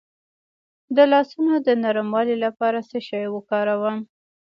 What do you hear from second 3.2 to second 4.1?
وکاروم؟